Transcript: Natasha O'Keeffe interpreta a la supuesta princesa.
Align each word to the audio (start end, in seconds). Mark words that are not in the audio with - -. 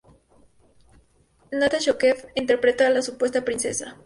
Natasha 1.51 1.91
O'Keeffe 1.91 2.31
interpreta 2.33 2.87
a 2.87 2.89
la 2.89 3.03
supuesta 3.03 3.45
princesa. 3.45 3.99